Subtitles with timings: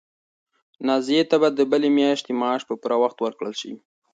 [0.87, 3.71] نازیې ته به د بلې میاشتې معاش په پوره وخت ورکړل شي.